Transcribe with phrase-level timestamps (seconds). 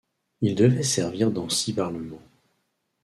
[0.41, 2.23] Il devait servir dans six parlements.